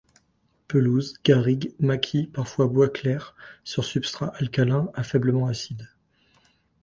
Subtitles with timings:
[0.67, 5.89] Pelouses, garrigues, maquis, parfois bois clairs, sur substrats alcalins à faiblement acides.